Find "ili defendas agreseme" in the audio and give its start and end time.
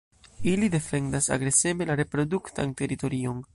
0.51-1.85